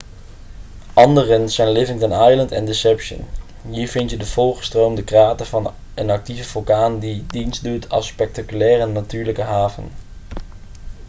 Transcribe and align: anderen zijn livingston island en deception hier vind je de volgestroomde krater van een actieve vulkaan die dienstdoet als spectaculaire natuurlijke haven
anderen 0.93 1.49
zijn 1.49 1.71
livingston 1.71 2.29
island 2.29 2.51
en 2.51 2.65
deception 2.65 3.25
hier 3.71 3.87
vind 3.87 4.09
je 4.09 4.17
de 4.17 4.25
volgestroomde 4.25 5.03
krater 5.03 5.45
van 5.45 5.73
een 5.95 6.09
actieve 6.09 6.43
vulkaan 6.43 6.99
die 6.99 7.25
dienstdoet 7.27 7.89
als 7.89 8.07
spectaculaire 8.07 8.85
natuurlijke 8.85 9.41
haven 9.41 9.89